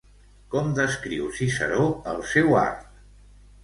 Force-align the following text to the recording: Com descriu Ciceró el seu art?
Com 0.53 0.71
descriu 0.79 1.29
Ciceró 1.37 1.87
el 2.15 2.29
seu 2.35 2.53
art? 2.67 2.95